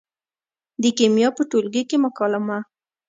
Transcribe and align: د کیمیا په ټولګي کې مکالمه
د 0.81 0.83
کیمیا 0.97 1.29
په 1.37 1.43
ټولګي 1.49 1.83
کې 1.89 1.97
مکالمه 2.05 2.57